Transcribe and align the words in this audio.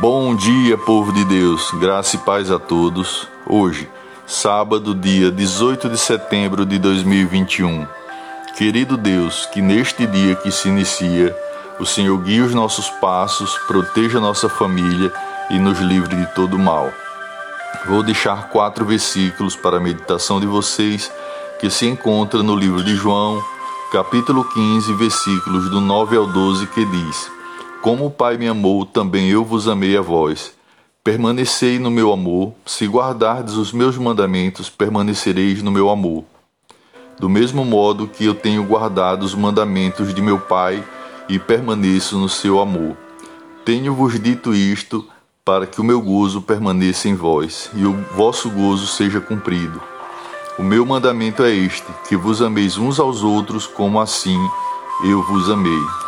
Bom 0.00 0.34
dia, 0.34 0.76
povo 0.78 1.12
de 1.12 1.22
Deus, 1.24 1.70
graça 1.74 2.16
e 2.16 2.18
paz 2.20 2.50
a 2.50 2.58
todos. 2.58 3.28
Hoje, 3.46 3.88
sábado, 4.26 4.94
dia 4.94 5.30
18 5.30 5.88
de 5.90 5.98
setembro 5.98 6.64
de 6.64 6.78
2021. 6.78 7.86
Querido 8.56 8.96
Deus, 8.96 9.46
que 9.52 9.60
neste 9.60 10.06
dia 10.06 10.34
que 10.34 10.50
se 10.50 10.68
inicia, 10.68 11.36
o 11.78 11.84
Senhor 11.84 12.16
guie 12.18 12.40
os 12.40 12.54
nossos 12.54 12.88
passos, 13.02 13.56
proteja 13.68 14.18
nossa 14.18 14.48
família 14.48 15.12
e 15.50 15.58
nos 15.58 15.78
livre 15.78 16.16
de 16.16 16.26
todo 16.34 16.58
mal. 16.58 16.90
Vou 17.86 18.02
deixar 18.02 18.48
quatro 18.48 18.86
versículos 18.86 19.54
para 19.54 19.76
a 19.76 19.80
meditação 19.80 20.40
de 20.40 20.46
vocês 20.46 21.12
que 21.60 21.68
se 21.70 21.86
encontra 21.86 22.42
no 22.42 22.56
livro 22.56 22.82
de 22.82 22.96
João, 22.96 23.40
capítulo 23.92 24.42
15, 24.42 24.94
versículos 24.94 25.70
do 25.70 25.80
9 25.80 26.16
ao 26.16 26.26
12, 26.26 26.66
que 26.68 26.84
diz: 26.84 27.41
Como 27.82 28.06
o 28.06 28.10
Pai 28.12 28.38
me 28.38 28.46
amou, 28.46 28.86
também 28.86 29.28
eu 29.28 29.44
vos 29.44 29.66
amei 29.66 29.96
a 29.96 30.00
vós. 30.00 30.54
Permanecei 31.02 31.80
no 31.80 31.90
meu 31.90 32.12
amor, 32.12 32.54
se 32.64 32.86
guardardes 32.86 33.54
os 33.54 33.72
meus 33.72 33.98
mandamentos, 33.98 34.70
permanecereis 34.70 35.64
no 35.64 35.72
meu 35.72 35.90
amor. 35.90 36.22
Do 37.18 37.28
mesmo 37.28 37.64
modo 37.64 38.06
que 38.06 38.24
eu 38.24 38.36
tenho 38.36 38.62
guardado 38.62 39.24
os 39.24 39.34
mandamentos 39.34 40.14
de 40.14 40.22
meu 40.22 40.38
Pai 40.38 40.80
e 41.28 41.40
permaneço 41.40 42.16
no 42.16 42.28
seu 42.28 42.60
amor. 42.60 42.96
Tenho-vos 43.64 44.20
dito 44.20 44.54
isto 44.54 45.04
para 45.44 45.66
que 45.66 45.80
o 45.80 45.84
meu 45.84 46.00
gozo 46.00 46.40
permaneça 46.40 47.08
em 47.08 47.16
vós 47.16 47.68
e 47.74 47.84
o 47.84 47.94
vosso 48.14 48.48
gozo 48.48 48.86
seja 48.86 49.20
cumprido. 49.20 49.82
O 50.56 50.62
meu 50.62 50.86
mandamento 50.86 51.42
é 51.42 51.50
este: 51.52 51.86
que 52.08 52.16
vos 52.16 52.42
ameis 52.42 52.78
uns 52.78 53.00
aos 53.00 53.24
outros 53.24 53.66
como 53.66 54.00
assim 54.00 54.38
eu 55.04 55.20
vos 55.24 55.50
amei. 55.50 56.01